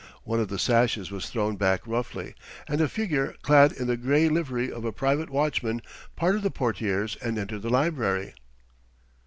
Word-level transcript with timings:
One 0.23 0.39
of 0.39 0.47
the 0.47 0.57
sashes 0.57 1.11
was 1.11 1.29
thrown 1.29 1.57
back 1.57 1.85
roughly, 1.85 2.33
and 2.67 2.81
a 2.81 2.89
figure 2.89 3.35
clad 3.43 3.71
in 3.71 3.85
the 3.85 3.95
gray 3.97 4.29
livery 4.29 4.71
of 4.71 4.83
a 4.83 4.91
private 4.91 5.29
watchman 5.29 5.79
parted 6.15 6.41
the 6.41 6.49
portières 6.49 7.21
and 7.21 7.37
entered 7.37 7.61
the 7.61 7.69
library. 7.69 8.33